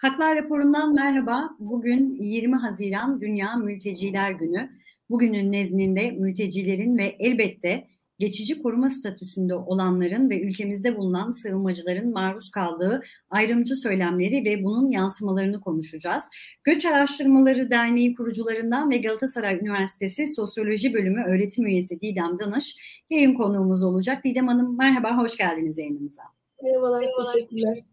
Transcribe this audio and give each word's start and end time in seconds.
Haklar 0.00 0.36
raporundan 0.36 0.94
merhaba. 0.94 1.50
Bugün 1.58 2.14
20 2.20 2.56
Haziran 2.56 3.20
Dünya 3.20 3.56
Mülteciler 3.56 4.30
Günü. 4.30 4.70
Bugünün 5.10 5.52
nezdinde 5.52 6.10
mültecilerin 6.10 6.98
ve 6.98 7.16
elbette 7.18 7.86
geçici 8.18 8.62
koruma 8.62 8.90
statüsünde 8.90 9.54
olanların 9.54 10.30
ve 10.30 10.40
ülkemizde 10.40 10.96
bulunan 10.96 11.30
sığınmacıların 11.30 12.12
maruz 12.12 12.50
kaldığı 12.50 13.02
ayrımcı 13.30 13.76
söylemleri 13.76 14.44
ve 14.44 14.64
bunun 14.64 14.90
yansımalarını 14.90 15.60
konuşacağız. 15.60 16.24
Göç 16.64 16.86
Araştırmaları 16.86 17.70
Derneği 17.70 18.14
kurucularından 18.14 18.90
ve 18.90 18.96
Galatasaray 18.96 19.54
Üniversitesi 19.54 20.26
Sosyoloji 20.26 20.94
Bölümü 20.94 21.24
öğretim 21.24 21.66
üyesi 21.66 22.00
Didem 22.00 22.38
Danış 22.38 22.76
yayın 23.10 23.34
konuğumuz 23.34 23.84
olacak. 23.84 24.24
Didem 24.24 24.48
Hanım 24.48 24.78
merhaba, 24.78 25.18
hoş 25.18 25.36
geldiniz 25.36 25.78
yayınımıza. 25.78 26.22
Merhabalar, 26.62 27.04
teşekkürler. 27.32 27.84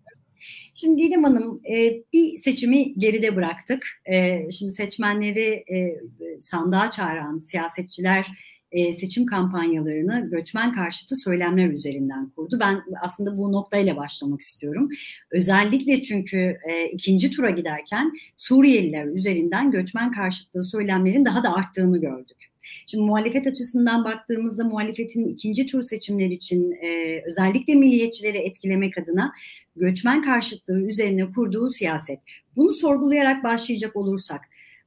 Şimdi 0.73 1.01
Didem 1.01 1.23
Hanım 1.23 1.61
e, 1.75 2.03
bir 2.13 2.41
seçimi 2.43 2.93
geride 2.99 3.35
bıraktık. 3.35 3.87
E, 4.05 4.51
şimdi 4.51 4.71
seçmenleri 4.71 5.63
e, 5.73 5.99
sandığa 6.39 6.91
çağıran 6.91 7.39
siyasetçiler 7.39 8.27
e, 8.75 8.93
seçim 8.93 9.25
kampanyalarını 9.25 10.29
göçmen 10.29 10.71
karşıtı 10.71 11.15
söylemler 11.15 11.69
üzerinden 11.69 12.29
kurdu. 12.29 12.57
Ben 12.59 12.83
aslında 13.01 13.37
bu 13.37 13.51
noktayla 13.51 13.95
başlamak 13.95 14.41
istiyorum. 14.41 14.89
Özellikle 15.31 16.01
çünkü 16.01 16.57
e, 16.69 16.89
ikinci 16.89 17.31
tura 17.31 17.49
giderken 17.49 18.13
Suriyeliler 18.37 19.05
üzerinden 19.05 19.71
göçmen 19.71 20.11
karşıtlığı 20.11 20.63
söylemlerin 20.63 21.25
daha 21.25 21.43
da 21.43 21.53
arttığını 21.53 22.01
gördük. 22.01 22.54
Şimdi 22.87 23.03
muhalefet 23.03 23.47
açısından 23.47 24.05
baktığımızda 24.05 24.63
muhalefetin 24.63 25.27
ikinci 25.27 25.65
tur 25.65 25.81
seçimler 25.81 26.27
için 26.27 26.71
e, 26.71 27.21
özellikle 27.27 27.75
milliyetçileri 27.75 28.37
etkilemek 28.37 28.97
adına 28.97 29.33
göçmen 29.75 30.21
karşıtlığı 30.21 30.81
üzerine 30.81 31.31
kurduğu 31.31 31.69
siyaset. 31.69 32.19
Bunu 32.55 32.71
sorgulayarak 32.71 33.43
başlayacak 33.43 33.95
olursak 33.95 34.41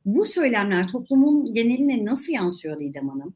bu 0.05 0.27
söylemler 0.27 0.89
toplumun 0.89 1.55
geneline 1.55 2.05
nasıl 2.05 2.33
yansıyor 2.33 2.81
Didem 2.81 3.09
Hanım? 3.09 3.35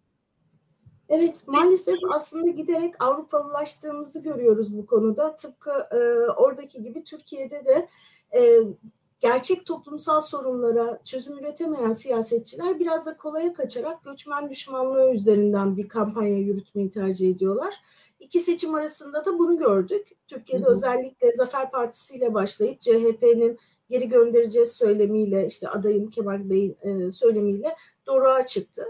Evet 1.09 1.44
maalesef 1.47 1.98
aslında 2.14 2.50
giderek 2.50 3.05
Avrupalılaştığımızı 3.05 4.22
görüyoruz 4.22 4.77
bu 4.77 4.86
konuda. 4.86 5.36
Tıpkı 5.36 5.70
e, 5.70 5.98
oradaki 6.31 6.83
gibi 6.83 7.05
Türkiye'de 7.05 7.64
de 7.64 7.88
e, 8.38 8.41
gerçek 9.23 9.67
toplumsal 9.67 10.20
sorunlara 10.20 11.01
çözüm 11.05 11.39
üretemeyen 11.39 11.92
siyasetçiler 11.92 12.81
biraz 12.81 13.06
da 13.06 13.17
kolaya 13.17 13.53
kaçarak 13.53 14.05
göçmen 14.05 14.51
düşmanlığı 14.51 15.11
üzerinden 15.15 15.77
bir 15.77 15.89
kampanya 15.89 16.39
yürütmeyi 16.39 16.91
tercih 16.91 17.31
ediyorlar. 17.31 17.75
İki 18.20 18.41
seçim 18.41 18.75
arasında 18.75 19.25
da 19.25 19.39
bunu 19.39 19.59
gördük. 19.59 20.09
Türkiye'de 20.28 20.65
hı 20.65 20.69
hı. 20.69 20.73
özellikle 20.73 21.33
Zafer 21.33 21.70
Partisi 21.70 22.17
ile 22.17 22.34
başlayıp 22.34 22.81
CHP'nin 22.81 23.59
geri 23.91 24.09
göndereceğiz 24.09 24.73
söylemiyle 24.73 25.47
işte 25.47 25.69
adayın 25.69 26.11
Kemal 26.11 26.50
Bey'in 26.50 26.77
e, 26.83 27.11
söylemiyle 27.11 27.77
doğruğa 28.06 28.47
çıktı. 28.47 28.84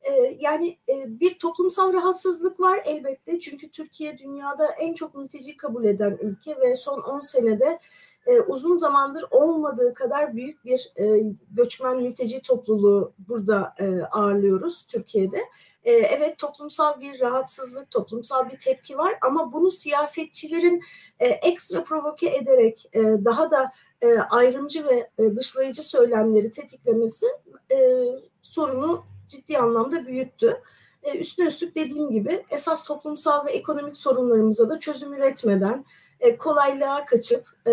E, 0.00 0.36
yani 0.40 0.78
e, 0.88 1.20
bir 1.20 1.38
toplumsal 1.38 1.92
rahatsızlık 1.92 2.60
var 2.60 2.80
elbette 2.84 3.40
çünkü 3.40 3.70
Türkiye 3.70 4.18
dünyada 4.18 4.66
en 4.80 4.94
çok 4.94 5.14
mülteci 5.14 5.56
kabul 5.56 5.84
eden 5.84 6.18
ülke 6.22 6.60
ve 6.60 6.76
son 6.76 7.00
10 7.00 7.20
senede 7.20 7.78
e, 8.26 8.40
uzun 8.40 8.76
zamandır 8.76 9.24
olmadığı 9.30 9.94
kadar 9.94 10.36
büyük 10.36 10.64
bir 10.64 10.92
e, 10.96 11.34
göçmen 11.50 12.02
mülteci 12.02 12.42
topluluğu 12.42 13.12
burada 13.18 13.74
e, 13.78 14.02
ağırlıyoruz 14.02 14.86
Türkiye'de. 14.88 15.38
E, 15.84 15.92
evet 15.92 16.38
toplumsal 16.38 17.00
bir 17.00 17.20
rahatsızlık, 17.20 17.90
toplumsal 17.90 18.50
bir 18.50 18.58
tepki 18.58 18.98
var 18.98 19.18
ama 19.22 19.52
bunu 19.52 19.70
siyasetçilerin 19.70 20.82
e, 21.20 21.26
ekstra 21.26 21.84
provoke 21.84 22.36
ederek 22.36 22.90
e, 22.92 23.02
daha 23.02 23.50
da 23.50 23.72
e, 24.02 24.18
ayrımcı 24.18 24.84
ve 24.84 25.10
e, 25.18 25.36
dışlayıcı 25.36 25.82
söylemleri 25.82 26.50
tetiklemesi 26.50 27.26
e, 27.72 28.06
sorunu 28.42 29.04
ciddi 29.28 29.58
anlamda 29.58 30.06
büyüttü. 30.06 30.62
E, 31.02 31.18
üstüne 31.18 31.46
üstlük 31.46 31.76
dediğim 31.76 32.10
gibi 32.10 32.44
esas 32.50 32.84
toplumsal 32.84 33.46
ve 33.46 33.50
ekonomik 33.50 33.96
sorunlarımıza 33.96 34.70
da 34.70 34.78
çözüm 34.78 35.14
üretmeden 35.14 35.84
e, 36.20 36.36
kolaylığa 36.36 37.04
kaçıp 37.04 37.46
e, 37.66 37.72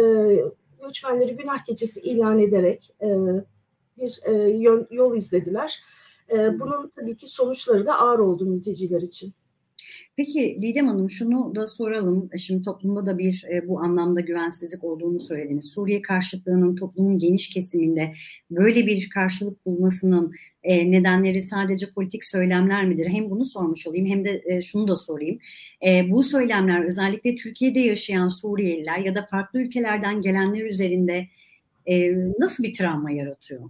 göçmenleri 0.82 1.36
günah 1.36 1.66
keçisi 1.66 2.02
ilan 2.02 2.40
ederek 2.40 2.96
e, 3.02 3.08
bir 3.98 4.20
e, 4.24 4.32
yol, 4.92 5.16
izlediler. 5.16 5.84
E, 6.32 6.60
bunun 6.60 6.90
tabii 6.90 7.18
ki 7.18 7.28
sonuçları 7.28 7.86
da 7.86 8.00
ağır 8.00 8.20
oldu 8.20 8.46
mülteciler 8.46 9.02
için. 9.02 9.34
Peki 10.16 10.60
Didem 10.62 10.88
Hanım 10.88 11.10
şunu 11.10 11.56
da 11.56 11.68
soralım. 11.68 12.30
Şimdi 12.38 12.62
toplumda 12.64 13.06
da 13.06 13.18
bir 13.18 13.46
e, 13.54 13.68
bu 13.68 13.80
anlamda 13.80 14.20
güvensizlik 14.20 14.84
olduğunu 14.84 15.20
söylediniz. 15.20 15.66
Suriye 15.66 16.02
karşıtlığının 16.02 16.76
toplumun 16.76 17.20
geniş 17.20 17.50
kesiminde 17.50 18.14
böyle 18.52 18.86
bir 18.86 19.10
karşılık 19.10 19.66
bulmasının 19.66 20.32
e, 20.64 20.92
nedenleri 20.92 21.42
sadece 21.42 21.92
politik 21.92 22.26
söylemler 22.26 22.86
midir? 22.86 23.08
Hem 23.10 23.30
bunu 23.30 23.46
sormuş 23.46 23.88
olayım 23.88 24.08
hem 24.08 24.26
de 24.26 24.44
e, 24.46 24.62
şunu 24.62 24.88
da 24.88 24.96
sorayım. 24.96 25.40
E, 25.86 26.12
bu 26.12 26.24
söylemler 26.24 26.86
özellikle 26.86 27.36
Türkiye'de 27.36 27.80
yaşayan 27.80 28.28
Suriyeliler 28.28 28.98
ya 28.98 29.16
da 29.16 29.26
farklı 29.32 29.62
ülkelerden 29.62 30.22
gelenler 30.22 30.66
üzerinde 30.66 31.28
e, 31.86 32.14
nasıl 32.40 32.64
bir 32.64 32.74
travma 32.74 33.12
yaratıyor? 33.12 33.70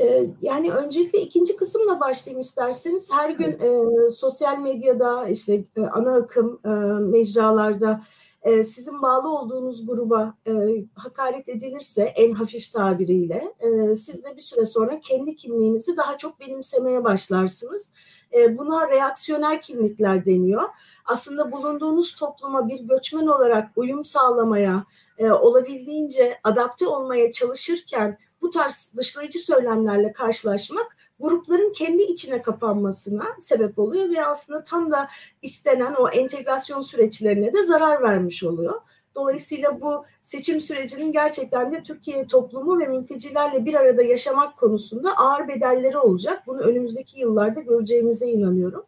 Ee, 0.00 0.26
yani 0.42 0.72
öncelikle 0.72 1.20
ikinci 1.20 1.56
kısımla 1.56 2.00
başlayayım 2.00 2.40
isterseniz. 2.40 3.12
Her 3.12 3.30
gün 3.30 3.50
e, 3.60 4.10
sosyal 4.10 4.58
medyada 4.58 5.28
işte 5.28 5.64
e, 5.76 5.80
ana 5.80 6.14
akım 6.14 6.60
e, 6.64 6.68
mecralarda 7.00 8.00
e, 8.42 8.64
sizin 8.64 9.02
bağlı 9.02 9.38
olduğunuz 9.38 9.86
gruba 9.86 10.34
e, 10.46 10.52
hakaret 10.94 11.48
edilirse 11.48 12.02
en 12.02 12.32
hafif 12.32 12.72
tabiriyle 12.72 13.54
e, 13.60 13.94
siz 13.94 14.24
de 14.24 14.36
bir 14.36 14.40
süre 14.40 14.64
sonra 14.64 15.00
kendi 15.00 15.36
kimliğinizi 15.36 15.96
daha 15.96 16.18
çok 16.18 16.40
benimsemeye 16.40 17.04
başlarsınız. 17.04 17.92
E, 18.34 18.58
buna 18.58 18.88
reaksiyoner 18.88 19.60
kimlikler 19.60 20.26
deniyor. 20.26 20.62
Aslında 21.06 21.52
bulunduğunuz 21.52 22.14
topluma 22.14 22.68
bir 22.68 22.80
göçmen 22.80 23.26
olarak 23.26 23.70
uyum 23.76 24.04
sağlamaya, 24.04 24.84
e, 25.18 25.30
olabildiğince 25.30 26.38
adapte 26.44 26.86
olmaya 26.86 27.32
çalışırken 27.32 28.18
bu 28.50 28.54
tarz 28.54 28.92
dışlayıcı 28.96 29.38
söylemlerle 29.38 30.12
karşılaşmak 30.12 30.96
grupların 31.20 31.72
kendi 31.72 32.02
içine 32.02 32.42
kapanmasına 32.42 33.24
sebep 33.40 33.78
oluyor 33.78 34.10
ve 34.10 34.26
aslında 34.26 34.64
tam 34.64 34.90
da 34.90 35.08
istenen 35.42 35.94
o 35.94 36.08
entegrasyon 36.08 36.80
süreçlerine 36.80 37.52
de 37.52 37.64
zarar 37.64 38.02
vermiş 38.02 38.44
oluyor. 38.44 38.80
Dolayısıyla 39.14 39.80
bu 39.80 40.04
seçim 40.22 40.60
sürecinin 40.60 41.12
gerçekten 41.12 41.72
de 41.72 41.82
Türkiye 41.82 42.26
toplumu 42.26 42.78
ve 42.78 42.86
mültecilerle 42.86 43.64
bir 43.64 43.74
arada 43.74 44.02
yaşamak 44.02 44.58
konusunda 44.58 45.16
ağır 45.16 45.48
bedelleri 45.48 45.98
olacak. 45.98 46.42
Bunu 46.46 46.60
önümüzdeki 46.60 47.20
yıllarda 47.20 47.60
göreceğimize 47.60 48.26
inanıyorum. 48.26 48.84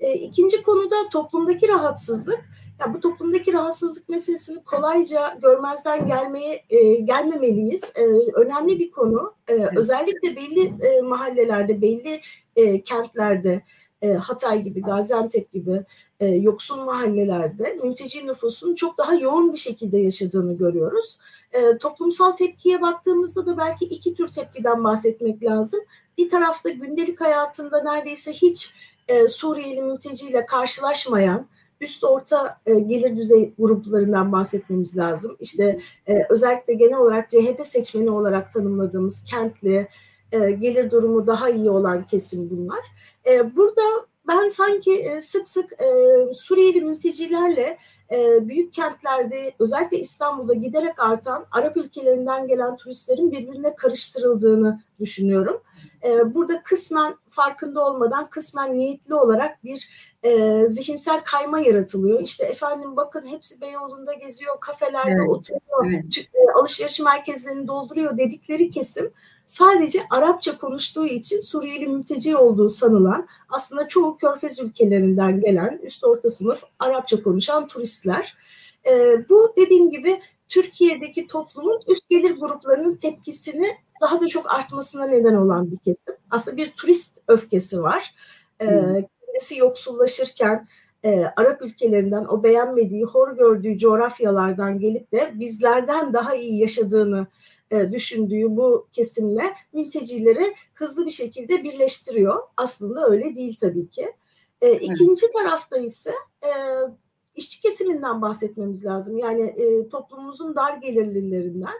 E, 0.00 0.12
ikinci 0.12 0.62
konuda 0.62 0.96
toplumdaki 1.12 1.68
rahatsızlık. 1.68 2.40
Ya 2.80 2.94
bu 2.94 3.00
toplumdaki 3.00 3.52
rahatsızlık 3.52 4.08
meselesini 4.08 4.64
kolayca 4.64 5.38
görmezden 5.42 6.06
gelmeye 6.06 6.64
e, 6.70 6.94
gelmemeliyiz. 6.94 7.92
E, 7.94 8.04
önemli 8.34 8.78
bir 8.78 8.90
konu. 8.90 9.34
E, 9.48 9.68
özellikle 9.76 10.36
belli 10.36 10.86
e, 10.86 11.00
mahallelerde, 11.02 11.82
belli 11.82 12.20
e, 12.56 12.82
kentlerde, 12.82 13.62
e, 14.02 14.12
Hatay 14.12 14.62
gibi, 14.62 14.82
Gaziantep 14.82 15.52
gibi 15.52 15.84
e, 16.20 16.26
yoksul 16.26 16.76
mahallelerde 16.76 17.78
mülteci 17.82 18.26
nüfusun 18.26 18.74
çok 18.74 18.98
daha 18.98 19.14
yoğun 19.14 19.52
bir 19.52 19.58
şekilde 19.58 19.98
yaşadığını 19.98 20.58
görüyoruz. 20.58 21.18
E, 21.52 21.78
toplumsal 21.78 22.32
tepkiye 22.32 22.82
baktığımızda 22.82 23.46
da 23.46 23.58
belki 23.58 23.84
iki 23.84 24.14
tür 24.14 24.28
tepkiden 24.28 24.84
bahsetmek 24.84 25.44
lazım. 25.44 25.80
Bir 26.18 26.28
tarafta 26.28 26.70
gündelik 26.70 27.20
hayatında 27.20 27.82
neredeyse 27.82 28.32
hiç 28.32 28.74
e, 29.08 29.28
Suriyeli 29.28 29.82
mülteciyle 29.82 30.46
karşılaşmayan, 30.46 31.46
üst 31.80 32.04
orta 32.04 32.58
e, 32.66 32.78
gelir 32.78 33.16
düzey 33.16 33.54
gruplarından 33.58 34.32
bahsetmemiz 34.32 34.96
lazım. 34.96 35.36
İşte 35.40 35.80
e, 36.06 36.26
özellikle 36.28 36.74
genel 36.74 36.98
olarak 36.98 37.30
CHP 37.30 37.66
seçmeni 37.66 38.10
olarak 38.10 38.52
tanımladığımız 38.52 39.24
kentli, 39.24 39.88
e, 40.32 40.50
gelir 40.50 40.90
durumu 40.90 41.26
daha 41.26 41.50
iyi 41.50 41.70
olan 41.70 42.06
kesim 42.06 42.50
bunlar. 42.50 42.80
E, 43.26 43.56
burada 43.56 43.82
ben 44.28 44.48
sanki 44.48 44.92
e, 44.92 45.20
sık 45.20 45.48
sık 45.48 45.72
e, 45.72 45.86
Suriyeli 46.34 46.80
mültecilerle 46.80 47.78
e, 48.12 48.48
büyük 48.48 48.72
kentlerde 48.72 49.52
özellikle 49.58 49.98
İstanbul'da 49.98 50.54
giderek 50.54 50.98
artan 50.98 51.46
Arap 51.50 51.76
ülkelerinden 51.76 52.48
gelen 52.48 52.76
turistlerin 52.76 53.32
birbirine 53.32 53.74
karıştırıldığını 53.74 54.80
düşünüyorum. 55.00 55.62
E, 56.04 56.34
burada 56.34 56.62
kısmen 56.62 57.14
farkında 57.28 57.86
olmadan 57.86 58.30
kısmen 58.30 58.78
niyetli 58.78 59.14
olarak 59.14 59.64
bir 59.64 59.88
e, 60.22 60.62
zihinsel 60.68 61.20
kayma 61.24 61.60
yaratılıyor. 61.60 62.20
İşte 62.20 62.44
efendim 62.44 62.96
bakın 62.96 63.26
hepsi 63.26 63.60
Beyoğlu'nda 63.60 64.12
geziyor, 64.12 64.60
kafelerde 64.60 65.10
evet. 65.10 65.30
oturuyor, 65.30 65.86
evet. 65.86 66.18
E, 66.18 66.52
alışveriş 66.60 67.00
merkezlerini 67.00 67.68
dolduruyor 67.68 68.18
dedikleri 68.18 68.70
kesim 68.70 69.10
sadece 69.50 70.00
Arapça 70.10 70.58
konuştuğu 70.58 71.06
için 71.06 71.40
Suriyeli 71.40 71.88
mülteci 71.88 72.36
olduğu 72.36 72.68
sanılan 72.68 73.28
aslında 73.48 73.88
çoğu 73.88 74.16
körfez 74.16 74.58
ülkelerinden 74.58 75.40
gelen 75.40 75.80
üst 75.82 76.04
orta 76.04 76.30
sınıf 76.30 76.62
Arapça 76.78 77.22
konuşan 77.22 77.68
turistler. 78.00 78.36
E, 78.88 79.28
bu 79.28 79.54
dediğim 79.56 79.90
gibi 79.90 80.20
Türkiye'deki 80.48 81.26
toplumun 81.26 81.80
üst 81.88 82.08
gelir 82.08 82.36
gruplarının 82.40 82.96
tepkisini 82.96 83.66
daha 84.00 84.20
da 84.20 84.26
çok 84.26 84.54
artmasına 84.54 85.06
neden 85.06 85.34
olan 85.34 85.70
bir 85.70 85.78
kesim. 85.78 86.14
Aslında 86.30 86.56
bir 86.56 86.72
turist 86.72 87.18
öfkesi 87.28 87.82
var. 87.82 88.14
Ee, 88.60 88.66
kendisi 89.26 89.58
yoksullaşırken 89.58 90.68
e, 91.04 91.24
Arap 91.36 91.62
ülkelerinden 91.62 92.24
o 92.24 92.42
beğenmediği, 92.42 93.04
hor 93.04 93.36
gördüğü 93.36 93.78
coğrafyalardan 93.78 94.78
gelip 94.78 95.12
de 95.12 95.32
bizlerden 95.34 96.12
daha 96.12 96.34
iyi 96.34 96.58
yaşadığını 96.58 97.26
e, 97.70 97.92
düşündüğü 97.92 98.56
bu 98.56 98.88
kesimle 98.92 99.42
mültecileri 99.72 100.54
hızlı 100.74 101.06
bir 101.06 101.10
şekilde 101.10 101.64
birleştiriyor. 101.64 102.42
Aslında 102.56 103.06
öyle 103.06 103.36
değil 103.36 103.56
tabii 103.60 103.88
ki. 103.88 104.12
E, 104.62 104.72
ikinci 104.72 105.26
tarafta 105.32 105.78
ise 105.78 106.12
e, 106.44 106.50
işçi 107.40 107.60
kesiminden 107.60 108.22
bahsetmemiz 108.22 108.84
lazım. 108.84 109.18
Yani 109.18 109.42
e, 109.42 109.88
toplumumuzun 109.88 110.54
dar 110.54 110.76
gelirlilerinden. 110.76 111.74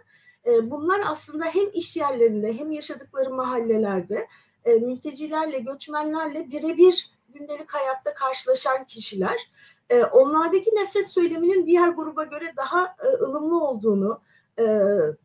E, 0.47 0.71
bunlar 0.71 1.01
aslında 1.07 1.45
hem 1.45 1.71
iş 1.73 1.97
yerlerinde 1.97 2.59
hem 2.59 2.73
yaşadıkları 2.73 3.31
mahallelerde 3.31 4.29
e, 4.65 4.75
mültecilerle, 4.75 5.59
göçmenlerle 5.59 6.51
birebir 6.51 7.11
gündelik 7.29 7.71
hayatta 7.71 8.15
karşılaşan 8.15 8.85
kişiler. 8.85 9.51
E, 9.91 10.05
onlardaki 10.05 10.71
nefret 10.71 11.11
söyleminin 11.11 11.67
diğer 11.67 11.89
gruba 11.89 12.25
göre 12.25 12.53
daha 12.57 12.97
e, 13.05 13.25
ılımlı 13.25 13.65
olduğunu, 13.65 14.21
e, 14.59 14.65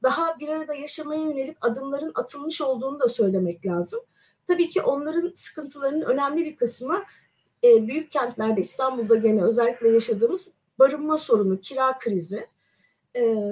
daha 0.03 0.39
bir 0.39 0.49
arada 0.49 0.73
yaşamaya 0.73 1.21
yönelik 1.21 1.57
adımların 1.61 2.11
atılmış 2.15 2.61
olduğunu 2.61 2.99
da 2.99 3.07
söylemek 3.07 3.65
lazım. 3.65 3.99
Tabii 4.47 4.69
ki 4.69 4.81
onların 4.81 5.31
sıkıntılarının 5.35 6.01
önemli 6.01 6.45
bir 6.45 6.55
kısmı 6.55 7.03
e, 7.65 7.87
büyük 7.87 8.11
kentlerde 8.11 8.61
İstanbul'da 8.61 9.15
gene 9.15 9.43
özellikle 9.43 9.89
yaşadığımız 9.89 10.53
barınma 10.79 11.17
sorunu, 11.17 11.59
kira 11.59 11.97
krizi, 11.97 12.47
e, 13.15 13.51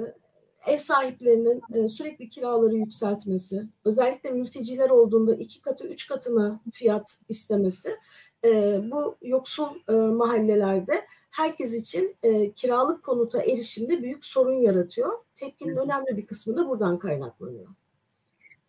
ev 0.66 0.78
sahiplerinin 0.78 1.62
e, 1.74 1.88
sürekli 1.88 2.28
kiraları 2.28 2.74
yükseltmesi, 2.74 3.64
özellikle 3.84 4.30
mülteciler 4.30 4.90
olduğunda 4.90 5.34
iki 5.34 5.62
katı, 5.62 5.86
üç 5.86 6.08
katına 6.08 6.60
fiyat 6.72 7.16
istemesi, 7.28 7.96
e, 8.44 8.80
bu 8.90 9.16
yoksul 9.22 9.68
e, 9.88 9.92
mahallelerde 9.92 11.04
herkes 11.30 11.74
için 11.74 12.16
e, 12.22 12.52
kiralık 12.52 13.02
konuta 13.02 13.42
erişimde 13.42 14.02
büyük 14.02 14.24
sorun 14.24 14.54
yaratıyor. 14.54 15.12
Tepkinin 15.34 15.76
önemli 15.76 16.16
bir 16.16 16.26
kısmı 16.26 16.56
da 16.56 16.68
buradan 16.68 16.98
kaynaklanıyor. 16.98 17.68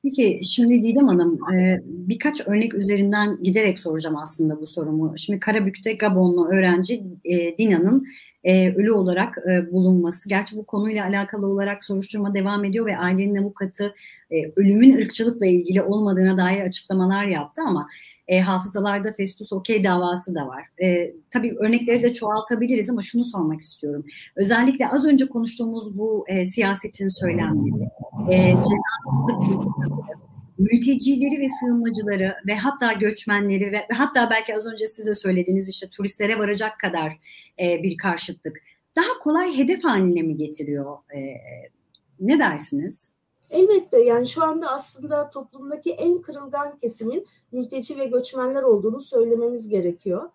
Peki 0.06 0.40
şimdi 0.44 0.84
Didem 0.84 1.08
Hanım 1.08 1.54
e, 1.54 1.82
birkaç 1.86 2.48
örnek 2.48 2.74
üzerinden 2.74 3.44
giderek 3.44 3.80
soracağım 3.80 4.16
aslında 4.18 4.62
bu 4.62 4.68
sorumu. 4.68 5.18
Şimdi 5.18 5.40
Karabük'te 5.40 5.94
Gabonlu 5.94 6.48
öğrenci 6.48 7.04
e, 7.24 7.58
Dina'nın 7.58 8.06
e, 8.44 8.74
ölü 8.76 8.92
olarak 8.92 9.38
bulunması. 9.72 10.30
Gerçi 10.30 10.58
bu 10.58 10.66
konuyla 10.66 11.06
alakalı 11.06 11.48
olarak 11.48 11.84
soruşturma 11.84 12.34
devam 12.34 12.66
ediyor 12.66 12.86
ve 12.86 12.98
ailenin 12.98 13.36
avukatı 13.36 13.96
ölümün 14.56 14.98
ırkçılıkla 14.98 15.48
ilgili 15.48 15.82
olmadığına 15.82 16.38
dair 16.38 16.62
açıklamalar 16.62 17.26
yaptı 17.26 17.62
ama 17.68 17.88
e, 18.28 18.40
hafızalarda 18.40 19.12
Festus 19.12 19.54
Okey 19.54 19.84
davası 19.84 20.36
da 20.36 20.48
var. 20.48 20.64
E, 20.84 21.14
tabii 21.30 21.56
örnekleri 21.60 22.04
de 22.04 22.14
çoğaltabiliriz 22.14 22.90
ama 22.90 23.02
şunu 23.02 23.24
sormak 23.24 23.62
istiyorum. 23.62 24.06
Özellikle 24.36 24.88
az 24.88 25.06
önce 25.06 25.26
konuştuğumuz 25.26 25.98
bu 25.98 26.26
e, 26.28 26.46
siyasetin 26.46 27.08
söylemleri, 27.08 27.90
e, 28.32 28.38
cezasızlık 28.38 29.76
mültecileri 30.58 31.40
ve 31.40 31.48
sığınmacıları 31.60 32.36
ve 32.48 32.56
hatta 32.56 32.94
göçmenleri 32.94 33.72
ve, 33.72 33.88
hatta 33.94 34.30
belki 34.30 34.56
az 34.56 34.68
önce 34.68 34.88
size 34.88 35.14
söylediğiniz 35.14 35.70
işte 35.70 35.90
turistlere 35.90 36.40
varacak 36.40 36.80
kadar 36.80 37.18
e, 37.60 37.84
bir 37.84 37.98
karşıtlık 37.98 38.58
daha 38.96 39.20
kolay 39.24 39.58
hedef 39.58 39.84
haline 39.84 40.22
mi 40.22 40.38
getiriyor? 40.38 40.98
E, 41.16 41.20
ne 42.20 42.40
dersiniz? 42.40 43.15
Elbette 43.56 44.00
yani 44.00 44.28
şu 44.28 44.44
anda 44.44 44.70
aslında 44.72 45.30
toplumdaki 45.30 45.92
en 45.92 46.18
kırılgan 46.18 46.78
kesimin 46.78 47.28
mülteci 47.52 48.00
ve 48.00 48.06
göçmenler 48.06 48.64
olduğunu 48.64 49.02
söylememiz 49.02 49.70
gerekiyor. 49.70 50.30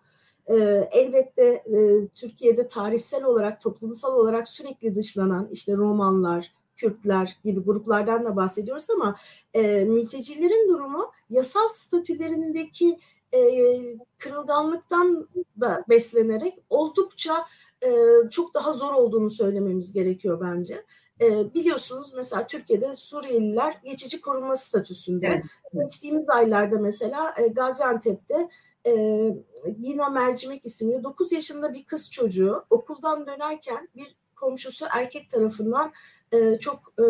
Ee, 0.47 0.89
elbette 0.91 1.43
e, 1.43 2.07
Türkiye'de 2.07 2.67
tarihsel 2.67 3.23
olarak, 3.23 3.61
toplumsal 3.61 4.17
olarak 4.17 4.47
sürekli 4.47 4.95
dışlanan 4.95 5.49
işte 5.51 5.73
Romanlar, 5.73 6.51
Kürtler 6.75 7.37
gibi 7.43 7.59
gruplardan 7.59 8.25
da 8.25 8.35
bahsediyoruz 8.35 8.89
ama 8.89 9.15
e, 9.53 9.85
mültecilerin 9.85 10.69
durumu 10.69 11.11
yasal 11.29 11.69
statülerindeki 11.71 12.99
e, 13.33 13.39
kırılganlıktan 14.17 15.27
da 15.59 15.85
beslenerek 15.89 16.59
oldukça 16.69 17.45
çok 18.31 18.53
daha 18.53 18.73
zor 18.73 18.93
olduğunu 18.93 19.29
söylememiz 19.29 19.93
gerekiyor 19.93 20.41
bence. 20.41 20.85
E, 21.21 21.53
biliyorsunuz 21.53 22.13
mesela 22.15 22.47
Türkiye'de 22.47 22.93
Suriyeliler 22.93 23.79
geçici 23.83 24.21
korunma 24.21 24.55
statüsünde. 24.55 25.27
Evet. 25.27 25.45
Geçtiğimiz 25.73 26.29
aylarda 26.29 26.77
mesela 26.77 27.33
e, 27.37 27.47
Gaziantep'te 27.47 28.49
e, 28.85 28.93
Gina 29.81 30.09
Mercimek 30.09 30.65
isimli 30.65 31.03
9 31.03 31.31
yaşında 31.31 31.73
bir 31.73 31.85
kız 31.85 32.09
çocuğu 32.09 32.65
okuldan 32.69 33.27
dönerken 33.27 33.89
bir 33.95 34.15
komşusu 34.35 34.85
erkek 34.89 35.29
tarafından 35.29 35.91
e, 36.31 36.59
çok 36.59 36.93
e, 36.99 37.05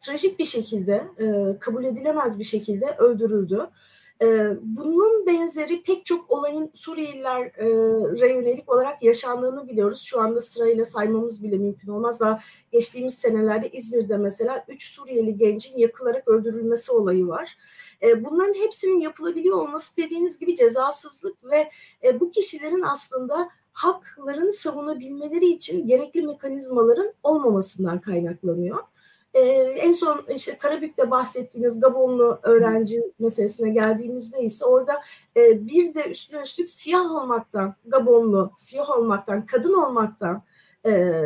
trajik 0.00 0.38
bir 0.38 0.44
şekilde 0.44 1.04
e, 1.18 1.58
kabul 1.58 1.84
edilemez 1.84 2.38
bir 2.38 2.44
şekilde 2.44 2.86
öldürüldü. 2.98 3.70
Bunun 4.62 5.26
benzeri 5.26 5.82
pek 5.82 6.04
çok 6.04 6.30
olayın 6.30 6.70
Suriyelilere 6.74 8.32
yönelik 8.32 8.72
olarak 8.72 9.02
yaşandığını 9.02 9.68
biliyoruz. 9.68 10.02
Şu 10.02 10.20
anda 10.20 10.40
sırayla 10.40 10.84
saymamız 10.84 11.42
bile 11.42 11.58
mümkün 11.58 11.88
olmaz. 11.88 12.20
Daha 12.20 12.40
geçtiğimiz 12.72 13.14
senelerde 13.14 13.70
İzmir'de 13.70 14.16
mesela 14.16 14.64
3 14.68 14.94
Suriyeli 14.94 15.36
gencin 15.36 15.78
yakılarak 15.78 16.28
öldürülmesi 16.28 16.92
olayı 16.92 17.28
var. 17.28 17.56
Ee, 18.02 18.24
bunların 18.24 18.54
hepsinin 18.54 19.00
yapılabiliyor 19.00 19.56
olması 19.56 19.96
dediğiniz 19.96 20.38
gibi 20.38 20.56
cezasızlık 20.56 21.44
ve 21.44 21.70
e, 22.04 22.20
bu 22.20 22.30
kişilerin 22.30 22.82
aslında 22.82 23.48
haklarını 23.72 24.52
savunabilmeleri 24.52 25.46
için 25.46 25.86
gerekli 25.86 26.22
mekanizmaların 26.22 27.12
olmamasından 27.22 28.00
kaynaklanıyor. 28.00 28.78
Ee, 29.34 29.40
en 29.78 29.92
son 29.92 30.24
işte 30.34 30.58
Karabük'te 30.58 31.10
bahsettiğiniz 31.10 31.80
Gabonlu 31.80 32.38
öğrenci 32.42 33.02
meselesine 33.18 33.70
geldiğimizde 33.70 34.40
ise 34.42 34.64
orada 34.64 35.02
e, 35.36 35.66
bir 35.66 35.94
de 35.94 36.04
üstüne 36.04 36.40
üstlük 36.40 36.70
siyah 36.70 37.10
olmaktan, 37.12 37.74
Gabonlu, 37.84 38.52
siyah 38.54 38.90
olmaktan, 38.90 39.46
kadın 39.46 39.74
olmaktan 39.74 40.42
e, 40.86 41.22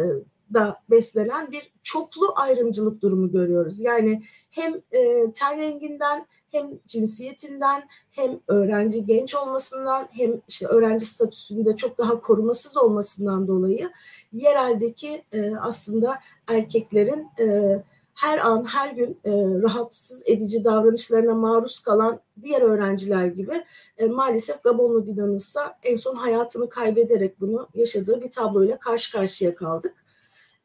da 0.54 0.80
beslenen 0.90 1.52
bir 1.52 1.72
çoklu 1.82 2.32
ayrımcılık 2.36 3.02
durumu 3.02 3.32
görüyoruz. 3.32 3.80
Yani 3.80 4.22
hem 4.50 4.74
e, 4.92 5.32
ten 5.32 5.58
renginden 5.58 6.26
hem 6.52 6.66
cinsiyetinden 6.86 7.88
hem 8.10 8.40
öğrenci 8.48 9.06
genç 9.06 9.34
olmasından 9.34 10.08
hem 10.10 10.40
işte 10.48 10.66
öğrenci 10.66 11.06
statüsünde 11.06 11.76
çok 11.76 11.98
daha 11.98 12.20
korumasız 12.20 12.76
olmasından 12.76 13.48
dolayı 13.48 13.90
yereldeki 14.32 15.22
e, 15.32 15.56
aslında 15.56 16.18
erkeklerin 16.48 17.28
e, 17.40 17.76
her 18.16 18.38
an 18.38 18.64
her 18.64 18.90
gün 18.90 19.20
e, 19.24 19.30
rahatsız 19.62 20.22
edici 20.26 20.64
davranışlarına 20.64 21.34
maruz 21.34 21.78
kalan 21.78 22.20
diğer 22.42 22.62
öğrenciler 22.62 23.26
gibi 23.26 23.64
e, 23.98 24.06
maalesef 24.06 24.62
Gabonlu 24.62 25.06
Dinanıs'a 25.06 25.78
en 25.82 25.96
son 25.96 26.14
hayatını 26.14 26.68
kaybederek 26.68 27.40
bunu 27.40 27.68
yaşadığı 27.74 28.22
bir 28.22 28.30
tabloyla 28.30 28.78
karşı 28.78 29.12
karşıya 29.12 29.54
kaldık. 29.54 29.94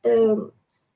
E, 0.06 0.28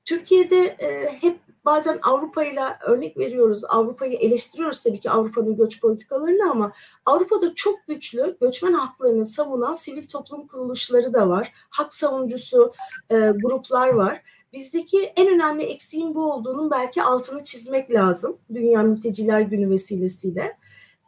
Türkiye'de 0.04 0.56
e, 0.56 1.12
hep 1.20 1.38
bazen 1.64 1.98
Avrupa 2.02 2.44
ile 2.44 2.64
örnek 2.86 3.18
veriyoruz. 3.18 3.64
Avrupa'yı 3.64 4.12
eleştiriyoruz 4.18 4.82
tabii 4.82 5.00
ki 5.00 5.10
Avrupa'nın 5.10 5.56
göç 5.56 5.80
politikalarını 5.80 6.50
ama 6.50 6.72
Avrupa'da 7.06 7.54
çok 7.54 7.86
güçlü 7.86 8.36
göçmen 8.40 8.72
haklarını 8.72 9.24
savunan 9.24 9.74
sivil 9.74 10.08
toplum 10.08 10.46
kuruluşları 10.46 11.14
da 11.14 11.28
var. 11.28 11.52
Hak 11.70 11.94
savunucusu 11.94 12.72
e, 13.10 13.16
gruplar 13.16 13.88
var 13.88 14.22
bizdeki 14.56 15.12
en 15.16 15.34
önemli 15.34 15.62
eksiğin 15.62 16.14
bu 16.14 16.32
olduğunun 16.32 16.70
belki 16.70 17.02
altını 17.02 17.44
çizmek 17.44 17.90
lazım. 17.90 18.38
Dünya 18.54 18.82
Mülteciler 18.82 19.40
Günü 19.40 19.70
vesilesiyle. 19.70 20.56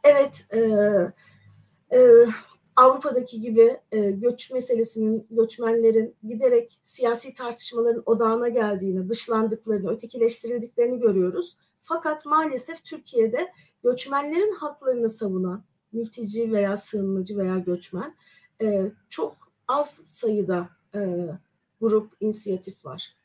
Evet, 0.04 0.46
e, 0.52 0.58
e, 1.98 2.00
Avrupa'daki 2.76 3.40
gibi 3.40 3.80
e, 3.92 4.10
göç 4.10 4.50
meselesinin, 4.50 5.26
göçmenlerin 5.30 6.14
giderek 6.28 6.78
siyasi 6.82 7.34
tartışmaların 7.34 8.02
odağına 8.06 8.48
geldiğini, 8.48 9.08
dışlandıklarını, 9.08 9.90
ötekileştirildiklerini 9.90 11.00
görüyoruz. 11.00 11.56
Fakat 11.80 12.26
maalesef 12.26 12.84
Türkiye'de 12.84 13.52
göçmenlerin 13.84 14.52
haklarını 14.52 15.08
savunan, 15.08 15.64
mülteci 15.92 16.52
veya 16.52 16.76
sığınmacı 16.76 17.38
veya 17.38 17.58
göçmen 17.58 18.14
e, 18.62 18.92
çok 19.08 19.36
az 19.68 19.90
sayıda 19.90 20.68
e, 20.94 21.28
grup, 21.80 22.12
inisiyatif 22.20 22.84
var. 22.84 23.17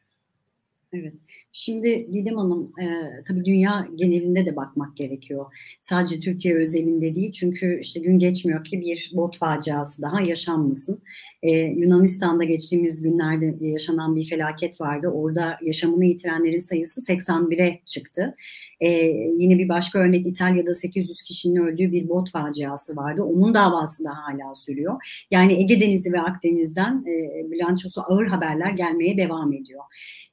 Evet. 0.94 1.14
Şimdi 1.52 2.08
Didem 2.14 2.38
Hanım 2.38 2.72
e, 2.82 2.86
tabii 3.28 3.46
dünya 3.46 3.88
genelinde 3.96 4.46
de 4.46 4.56
bakmak 4.56 4.98
gerekiyor. 4.98 5.46
Sadece 5.82 6.20
Türkiye 6.20 6.56
özelinde 6.56 7.16
değil 7.16 7.32
çünkü 7.32 7.80
işte 7.82 8.00
gün 8.00 8.20
geçmiyor 8.20 8.64
ki 8.64 8.82
bir 8.82 9.12
bot 9.14 9.38
faciası 9.38 10.02
daha 10.02 10.22
yaşanmasın. 10.22 11.02
E, 11.44 11.52
Yunanistan'da 11.52 12.44
geçtiğimiz 12.44 13.04
günlerde 13.04 13.66
yaşanan 13.66 14.16
bir 14.16 14.26
felaket 14.26 14.82
vardı. 14.82 15.08
Orada 15.08 15.58
yaşamını 15.62 16.06
yitirenlerin 16.06 16.60
sayısı 16.60 17.14
81'e 17.14 17.80
çıktı. 17.86 18.36
E, 18.80 18.90
yine 19.38 19.58
bir 19.58 19.70
başka 19.70 20.00
örnek 20.00 20.28
İtalya'da 20.28 20.74
800 20.74 21.22
kişinin 21.22 21.56
öldüğü 21.56 21.92
bir 21.92 22.10
bot 22.10 22.32
faciası 22.32 22.96
vardı. 22.96 23.24
Onun 23.24 23.54
davası 23.54 24.04
da 24.04 24.10
hala 24.10 24.56
sürüyor. 24.56 25.24
Yani 25.32 25.54
Ege 25.54 25.82
Denizi 25.82 26.14
ve 26.14 26.22
Akdeniz'den 26.22 27.06
e, 27.08 27.52
bilançosu 27.52 28.02
ağır 28.08 28.28
haberler 28.28 28.72
gelmeye 28.72 29.18
devam 29.18 29.54
ediyor. 29.54 29.84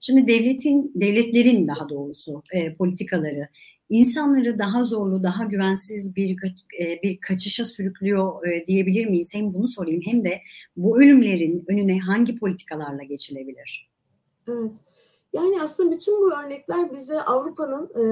Şimdi 0.00 0.29
devletin, 0.50 0.92
devletlerin 0.95 1.69
daha 1.69 1.88
doğrusu 1.88 2.42
e, 2.52 2.75
politikaları 2.75 3.49
insanları 3.88 4.59
daha 4.59 4.85
zorlu, 4.85 5.23
daha 5.23 5.45
güvensiz 5.45 6.16
bir 6.16 6.37
e, 6.80 7.02
bir 7.02 7.21
kaçışa 7.21 7.64
sürüklüyor 7.64 8.47
e, 8.47 8.66
diyebilir 8.66 9.07
miyiz? 9.07 9.30
Hem 9.35 9.54
bunu 9.54 9.69
sorayım 9.69 10.02
hem 10.04 10.25
de 10.25 10.40
bu 10.76 11.02
ölümlerin 11.02 11.64
önüne 11.69 11.99
hangi 11.99 12.38
politikalarla 12.38 13.02
geçilebilir? 13.02 13.90
Evet. 14.49 14.76
Yani 15.33 15.62
aslında 15.62 15.97
bütün 15.97 16.14
bu 16.21 16.33
örnekler 16.45 16.92
bize 16.92 17.23
Avrupa'nın 17.23 17.85
e, 17.85 18.02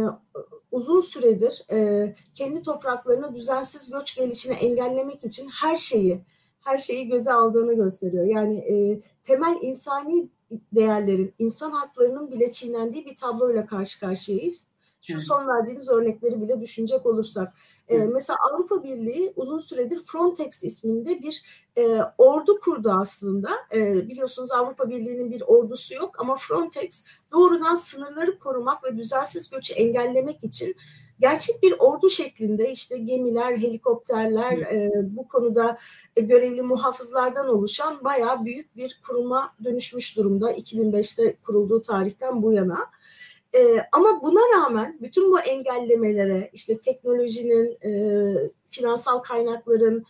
uzun 0.70 1.00
süredir 1.00 1.62
e, 1.72 2.12
kendi 2.34 2.62
topraklarına 2.62 3.34
düzensiz 3.34 3.90
göç 3.90 4.16
gelişini 4.16 4.54
engellemek 4.54 5.24
için 5.24 5.48
her 5.60 5.76
şeyi 5.76 6.20
her 6.60 6.78
şeyi 6.78 7.08
göze 7.08 7.32
aldığını 7.32 7.74
gösteriyor. 7.74 8.24
Yani 8.24 8.58
e, 8.58 9.00
temel 9.24 9.58
insani 9.62 10.28
değerlerin, 10.50 11.34
insan 11.38 11.70
haklarının 11.70 12.30
bile 12.30 12.52
çiğnendiği 12.52 13.06
bir 13.06 13.16
tabloyla 13.16 13.66
karşı 13.66 14.00
karşıyayız. 14.00 14.66
Şu 15.02 15.20
son 15.20 15.48
verdiğiniz 15.48 15.88
örnekleri 15.88 16.40
bile 16.40 16.60
düşünecek 16.60 17.06
olursak. 17.06 17.54
E, 17.88 17.98
mesela 17.98 18.38
Avrupa 18.50 18.82
Birliği 18.82 19.32
uzun 19.36 19.58
süredir 19.58 20.00
Frontex 20.00 20.64
isminde 20.64 21.22
bir 21.22 21.42
e, 21.76 21.98
ordu 22.18 22.60
kurdu 22.60 22.92
aslında. 23.00 23.50
E, 23.74 24.08
biliyorsunuz 24.08 24.52
Avrupa 24.52 24.90
Birliği'nin 24.90 25.30
bir 25.30 25.42
ordusu 25.46 25.94
yok 25.94 26.20
ama 26.20 26.36
Frontex 26.36 27.04
doğrudan 27.32 27.74
sınırları 27.74 28.38
korumak 28.38 28.84
ve 28.84 28.96
düzensiz 28.96 29.50
göçü 29.50 29.74
engellemek 29.74 30.44
için 30.44 30.76
gerçek 31.20 31.62
bir 31.62 31.72
ordu 31.78 32.10
şeklinde 32.10 32.70
işte 32.70 32.98
gemiler, 32.98 33.56
helikopterler 33.56 34.58
e, 34.58 34.90
bu 35.16 35.28
konuda 35.28 35.78
e, 36.16 36.20
görevli 36.20 36.62
muhafızlardan 36.62 37.48
oluşan 37.48 38.04
bayağı 38.04 38.44
büyük 38.44 38.76
bir 38.76 39.00
kuruma 39.06 39.54
dönüşmüş 39.64 40.16
durumda 40.16 40.52
2005'te 40.52 41.36
kurulduğu 41.36 41.82
tarihten 41.82 42.42
bu 42.42 42.52
yana. 42.52 42.90
E, 43.54 43.60
ama 43.92 44.22
buna 44.22 44.40
rağmen 44.56 44.98
bütün 45.00 45.30
bu 45.30 45.40
engellemelere 45.40 46.50
işte 46.52 46.78
teknolojinin, 46.78 47.78
e, 47.84 48.50
finansal 48.68 49.18
kaynakların, 49.18 50.04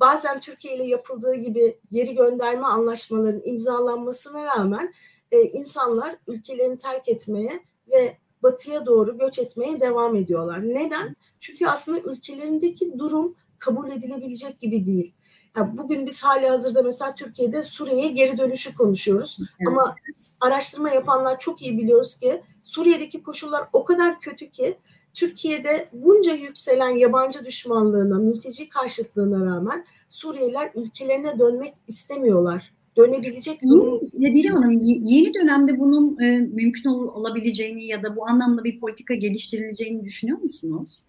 bazen 0.00 0.40
Türkiye 0.40 0.76
ile 0.76 0.84
yapıldığı 0.84 1.34
gibi 1.34 1.78
geri 1.92 2.14
gönderme 2.14 2.66
anlaşmalarının 2.66 3.42
imzalanmasına 3.44 4.44
rağmen 4.44 4.94
e, 5.32 5.42
insanlar 5.42 6.16
ülkelerini 6.26 6.78
terk 6.78 7.08
etmeye 7.08 7.60
ve 7.90 8.16
batıya 8.44 8.86
doğru 8.86 9.18
göç 9.18 9.38
etmeye 9.38 9.80
devam 9.80 10.16
ediyorlar. 10.16 10.68
Neden? 10.68 11.16
Çünkü 11.40 11.66
aslında 11.66 11.98
ülkelerindeki 12.10 12.98
durum 12.98 13.34
kabul 13.58 13.90
edilebilecek 13.90 14.60
gibi 14.60 14.86
değil. 14.86 15.14
Yani 15.56 15.78
bugün 15.78 16.06
biz 16.06 16.24
hali 16.24 16.48
hazırda 16.48 16.82
mesela 16.82 17.14
Türkiye'de 17.14 17.62
Suriye'ye 17.62 18.08
geri 18.08 18.38
dönüşü 18.38 18.74
konuşuyoruz. 18.74 19.38
Evet. 19.40 19.68
Ama 19.68 19.96
araştırma 20.40 20.90
yapanlar 20.90 21.38
çok 21.38 21.62
iyi 21.62 21.78
biliyoruz 21.78 22.16
ki 22.16 22.42
Suriye'deki 22.62 23.22
koşullar 23.22 23.68
o 23.72 23.84
kadar 23.84 24.20
kötü 24.20 24.50
ki 24.50 24.78
Türkiye'de 25.14 25.88
bunca 25.92 26.32
yükselen 26.32 26.96
yabancı 26.96 27.44
düşmanlığına, 27.44 28.18
mülteci 28.18 28.68
karşıtlığına 28.68 29.54
rağmen 29.54 29.84
Suriyeliler 30.10 30.70
ülkelerine 30.74 31.38
dönmek 31.38 31.74
istemiyorlar 31.88 32.73
dönebilecek 32.96 33.62
durum. 33.62 34.00
Didem 34.12 34.54
Hanım 34.54 34.72
yeni 34.82 35.34
dönemde 35.34 35.78
bunun 35.78 36.20
e, 36.20 36.38
mümkün 36.38 36.90
olabileceğini 36.90 37.84
ya 37.84 38.02
da 38.02 38.16
bu 38.16 38.28
anlamda 38.28 38.64
bir 38.64 38.80
politika 38.80 39.14
geliştirileceğini 39.14 40.04
düşünüyor 40.04 40.38
musunuz? 40.38 41.02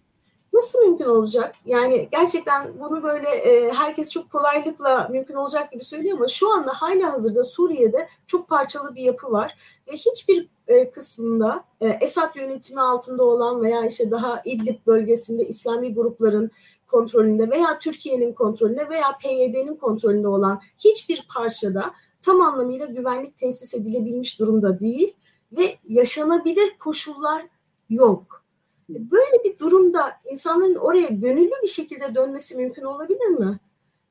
Nasıl 0.52 0.78
mümkün 0.78 1.04
olacak? 1.04 1.54
Yani 1.66 2.08
gerçekten 2.12 2.80
bunu 2.80 3.02
böyle 3.02 3.28
e, 3.28 3.72
herkes 3.72 4.10
çok 4.10 4.32
kolaylıkla 4.32 5.08
mümkün 5.12 5.34
olacak 5.34 5.72
gibi 5.72 5.84
söylüyor 5.84 6.16
ama 6.16 6.28
şu 6.28 6.52
anda 6.52 6.72
hala 6.74 7.12
hazırda 7.12 7.44
Suriye'de 7.44 8.08
çok 8.26 8.48
parçalı 8.48 8.94
bir 8.94 9.02
yapı 9.02 9.32
var 9.32 9.56
ve 9.88 9.96
hiçbir 9.96 10.48
e, 10.68 10.90
kısmında 10.90 11.64
e, 11.80 11.88
Esad 11.88 12.36
yönetimi 12.36 12.80
altında 12.80 13.24
olan 13.24 13.62
veya 13.62 13.86
işte 13.86 14.10
daha 14.10 14.42
İdlib 14.44 14.86
bölgesinde 14.86 15.46
İslami 15.48 15.94
grupların 15.94 16.50
kontrolünde 16.86 17.50
veya 17.50 17.78
Türkiye'nin 17.78 18.32
kontrolünde 18.32 18.88
veya 18.88 19.18
PYD'nin 19.22 19.76
kontrolünde 19.76 20.28
olan 20.28 20.60
hiçbir 20.78 21.26
parçada 21.34 21.94
tam 22.22 22.40
anlamıyla 22.40 22.86
güvenlik 22.86 23.36
tesis 23.36 23.74
edilebilmiş 23.74 24.38
durumda 24.38 24.80
değil 24.80 25.16
ve 25.52 25.78
yaşanabilir 25.84 26.78
koşullar 26.78 27.46
yok. 27.90 28.44
Böyle 28.88 29.44
bir 29.44 29.58
durumda 29.58 30.12
insanların 30.30 30.74
oraya 30.74 31.08
gönüllü 31.08 31.52
bir 31.62 31.68
şekilde 31.68 32.14
dönmesi 32.14 32.56
mümkün 32.56 32.82
olabilir 32.82 33.26
mi? 33.26 33.60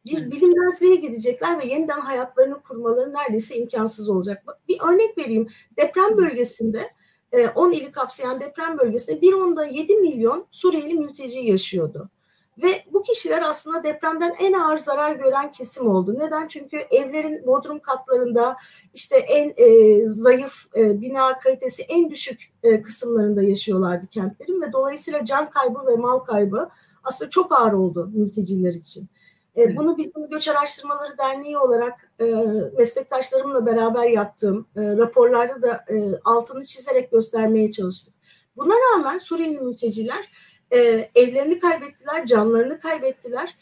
Bir 0.08 0.32
bilinmezliğe 0.32 0.96
gidecekler 0.96 1.60
ve 1.60 1.66
yeniden 1.66 2.00
hayatlarını 2.00 2.62
kurmaları 2.62 3.14
neredeyse 3.14 3.58
imkansız 3.58 4.10
olacak. 4.10 4.44
Bir 4.68 4.78
örnek 4.82 5.18
vereyim. 5.18 5.48
Deprem 5.78 6.18
bölgesinde 6.18 6.80
10 7.56 7.72
ili 7.72 7.92
kapsayan 7.92 8.40
deprem 8.40 8.78
bölgesinde 8.78 9.20
1.7 9.20 10.02
milyon 10.02 10.48
Suriyeli 10.52 10.94
mülteci 10.94 11.40
yaşıyordu. 11.40 12.10
Ve 12.64 12.84
bu 12.94 13.04
kişiler 13.04 13.42
aslında 13.42 13.84
depremden 13.84 14.36
en 14.40 14.54
ağır 14.54 14.78
zarar 14.78 15.16
gören 15.16 15.52
kesim 15.52 15.88
oldu. 15.88 16.16
Neden? 16.20 16.48
Çünkü 16.48 16.78
evlerin 16.78 17.46
bodrum 17.48 17.80
katlarında 17.80 18.58
işte 18.94 19.16
en 19.16 19.54
e, 19.58 20.08
zayıf 20.08 20.66
e, 20.76 21.02
bina 21.02 21.40
kalitesi 21.40 21.82
en 21.84 22.10
düşük 22.10 22.54
e, 22.64 22.82
kısımlarında 22.82 23.44
yaşıyorlardı 23.44 24.08
kentlerin 24.08 24.62
ve 24.62 24.74
dolayısıyla 24.74 25.24
can 25.24 25.50
kaybı 25.50 25.88
ve 25.88 25.96
mal 25.96 26.20
kaybı 26.20 26.70
aslında 27.04 27.30
çok 27.30 27.52
ağır 27.52 27.74
oldu 27.74 28.10
mülteciler 28.14 28.74
için. 28.74 29.10
E, 29.58 29.78
bunu 29.78 29.98
bizim 29.98 30.30
Göç 30.30 30.48
Araştırmaları 30.48 31.18
Derneği 31.18 31.58
olarak 31.58 32.12
e, 32.20 32.26
meslektaşlarımla 32.78 33.66
beraber 33.66 34.10
yaptığım 34.10 34.68
e, 34.76 34.82
raporlarda 34.82 35.62
da 35.62 35.86
e, 35.90 36.20
altını 36.26 36.64
çizerek 36.64 37.12
göstermeye 37.12 37.72
çalıştık. 37.72 38.16
Buna 38.58 38.74
rağmen 38.74 39.18
Suriyeli 39.18 39.60
mülteciler 39.60 40.30
e, 40.76 41.10
evlerini 41.16 41.60
kaybettiler, 41.60 42.26
canlarını 42.26 42.80
kaybettiler. 42.80 43.56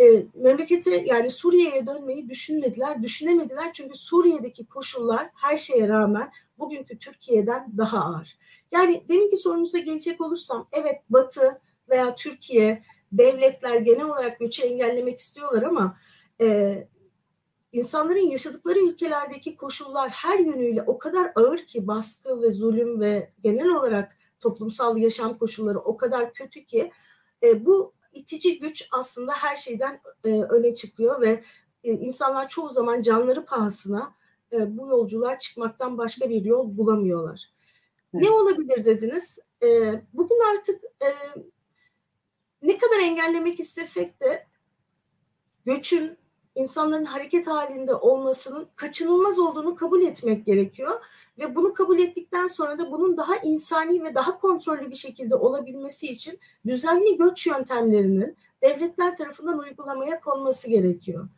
E, 0.00 0.04
memlekete 0.34 1.04
yani 1.06 1.30
Suriye'ye 1.30 1.86
dönmeyi 1.86 2.28
düşünmediler, 2.28 3.02
düşünemediler 3.02 3.72
çünkü 3.72 3.98
Suriye'deki 3.98 4.66
koşullar 4.66 5.30
her 5.34 5.56
şeye 5.56 5.88
rağmen 5.88 6.30
bugünkü 6.58 6.98
Türkiye'den 6.98 7.72
daha 7.78 7.98
ağır. 7.98 8.38
Yani 8.72 9.02
deminki 9.08 9.36
sorumuza 9.36 9.78
gelecek 9.78 10.20
olursam 10.20 10.68
evet 10.72 11.02
Batı 11.10 11.60
veya 11.88 12.14
Türkiye 12.14 12.82
devletler 13.12 13.76
genel 13.76 14.04
olarak 14.04 14.38
göçü 14.40 14.62
engellemek 14.62 15.20
istiyorlar 15.20 15.62
ama 15.62 15.98
e, 16.40 16.78
insanların 17.72 18.28
yaşadıkları 18.28 18.78
ülkelerdeki 18.78 19.56
koşullar 19.56 20.10
her 20.10 20.38
yönüyle 20.38 20.82
o 20.82 20.98
kadar 20.98 21.32
ağır 21.34 21.58
ki 21.58 21.86
baskı 21.86 22.42
ve 22.42 22.50
zulüm 22.50 23.00
ve 23.00 23.32
genel 23.42 23.68
olarak 23.68 24.14
toplumsal 24.44 24.96
yaşam 24.96 25.38
koşulları 25.38 25.78
o 25.78 25.96
kadar 25.96 26.32
kötü 26.32 26.64
ki 26.64 26.92
e, 27.42 27.66
bu 27.66 27.92
itici 28.12 28.58
güç 28.58 28.88
aslında 28.92 29.32
her 29.32 29.56
şeyden 29.56 30.00
e, 30.24 30.28
öne 30.30 30.74
çıkıyor 30.74 31.20
ve 31.20 31.44
e, 31.84 31.92
insanlar 31.92 32.48
çoğu 32.48 32.70
zaman 32.70 33.02
canları 33.02 33.44
pahasına 33.44 34.14
e, 34.52 34.78
bu 34.78 34.88
yolculuğa 34.88 35.38
çıkmaktan 35.38 35.98
başka 35.98 36.30
bir 36.30 36.44
yol 36.44 36.76
bulamıyorlar. 36.76 37.50
Evet. 38.14 38.24
Ne 38.24 38.30
olabilir 38.30 38.84
dediniz? 38.84 39.38
E, 39.62 39.68
bugün 40.12 40.40
artık 40.52 40.84
e, 40.84 41.08
ne 42.62 42.78
kadar 42.78 42.98
engellemek 42.98 43.60
istesek 43.60 44.22
de 44.22 44.46
göçün 45.64 46.18
insanların 46.54 47.04
hareket 47.04 47.46
halinde 47.46 47.94
olmasının 47.94 48.66
kaçınılmaz 48.76 49.38
olduğunu 49.38 49.74
kabul 49.74 50.02
etmek 50.02 50.46
gerekiyor. 50.46 51.00
Ve 51.38 51.54
bunu 51.54 51.74
kabul 51.74 51.98
ettikten 51.98 52.46
sonra 52.46 52.78
da 52.78 52.92
bunun 52.92 53.16
daha 53.16 53.36
insani 53.36 54.04
ve 54.04 54.14
daha 54.14 54.38
kontrollü 54.40 54.90
bir 54.90 54.96
şekilde 54.96 55.34
olabilmesi 55.34 56.06
için 56.06 56.38
düzenli 56.66 57.16
göç 57.16 57.46
yöntemlerinin 57.46 58.36
devletler 58.62 59.16
tarafından 59.16 59.58
uygulamaya 59.58 60.20
konması 60.20 60.70
gerekiyor. 60.70 61.28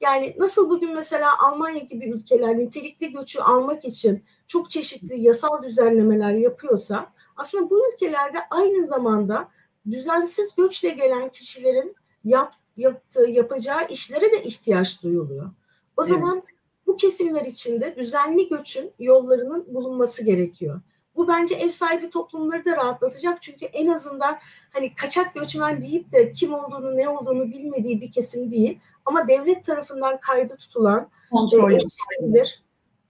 Yani 0.00 0.34
nasıl 0.38 0.70
bugün 0.70 0.94
mesela 0.94 1.38
Almanya 1.38 1.78
gibi 1.78 2.10
ülkeler 2.10 2.58
nitelikli 2.58 3.12
göçü 3.12 3.40
almak 3.40 3.84
için 3.84 4.24
çok 4.46 4.70
çeşitli 4.70 5.20
yasal 5.20 5.62
düzenlemeler 5.62 6.32
yapıyorsa 6.32 7.12
aslında 7.36 7.70
bu 7.70 7.88
ülkelerde 7.88 8.38
aynı 8.50 8.86
zamanda 8.86 9.48
düzensiz 9.90 10.54
göçle 10.56 10.88
gelen 10.88 11.28
kişilerin 11.28 11.96
yap, 12.24 12.54
yaptığı, 12.78 13.28
yapacağı 13.30 13.88
işlere 13.88 14.32
de 14.32 14.42
ihtiyaç 14.42 15.02
duyuluyor. 15.02 15.50
O 15.96 16.02
evet. 16.02 16.08
zaman 16.08 16.42
bu 16.86 16.96
kesimler 16.96 17.44
içinde 17.44 17.96
düzenli 17.96 18.48
göçün 18.48 18.90
yollarının 18.98 19.74
bulunması 19.74 20.24
gerekiyor. 20.24 20.80
Bu 21.16 21.28
bence 21.28 21.54
ev 21.54 21.70
sahibi 21.70 22.10
toplumları 22.10 22.64
da 22.64 22.76
rahatlatacak 22.76 23.42
çünkü 23.42 23.64
en 23.64 23.86
azından 23.86 24.38
hani 24.70 24.94
kaçak 24.94 25.34
göçmen 25.34 25.80
deyip 25.80 26.12
de 26.12 26.32
kim 26.32 26.54
olduğunu 26.54 26.96
ne 26.96 27.08
olduğunu 27.08 27.50
bilmediği 27.50 28.00
bir 28.00 28.12
kesim 28.12 28.50
değil 28.50 28.78
ama 29.04 29.28
devlet 29.28 29.64
tarafından 29.64 30.20
kaydı 30.20 30.56
tutulan 30.56 31.08
kontrol 31.30 31.72
e, 31.72 31.78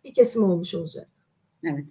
bir 0.04 0.14
kesim 0.14 0.44
olmuş 0.44 0.74
olacak. 0.74 1.08
Evet. 1.64 1.84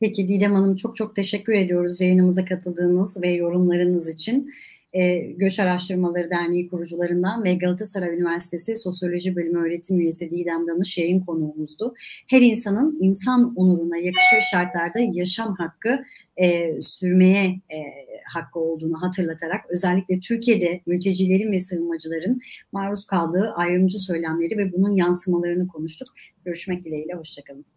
Peki 0.00 0.28
Didem 0.28 0.54
Hanım 0.54 0.76
çok 0.76 0.96
çok 0.96 1.16
teşekkür 1.16 1.52
ediyoruz 1.52 2.00
yayınımıza 2.00 2.44
katıldığınız 2.44 3.22
ve 3.22 3.30
yorumlarınız 3.30 4.08
için 4.08 4.52
e, 4.94 5.16
Göç 5.18 5.60
Araştırmaları 5.60 6.30
Derneği 6.30 6.68
kurucularından 6.68 7.44
ve 7.44 7.54
Galatasaray 7.54 8.14
Üniversitesi 8.16 8.76
Sosyoloji 8.76 9.36
Bölümü 9.36 9.58
öğretim 9.58 10.00
üyesi 10.00 10.30
Didem 10.30 10.66
Danış 10.66 10.98
yayın 10.98 11.20
konuğumuzdu. 11.20 11.94
Her 12.30 12.40
insanın 12.40 12.98
insan 13.00 13.54
onuruna 13.56 13.96
yakışır 13.96 14.40
şartlarda 14.50 14.98
yaşam 14.98 15.54
hakkı 15.54 16.04
e, 16.36 16.72
sürmeye 16.82 17.46
e, 17.46 17.78
hakkı 18.24 18.60
olduğunu 18.60 19.02
hatırlatarak 19.02 19.70
özellikle 19.70 20.20
Türkiye'de 20.20 20.80
mültecilerin 20.86 21.52
ve 21.52 21.60
sığınmacıların 21.60 22.40
maruz 22.72 23.04
kaldığı 23.04 23.52
ayrımcı 23.56 23.98
söylemleri 23.98 24.58
ve 24.58 24.72
bunun 24.72 24.90
yansımalarını 24.90 25.68
konuştuk. 25.68 26.08
Görüşmek 26.44 26.84
dileğiyle, 26.84 27.14
hoşçakalın. 27.14 27.73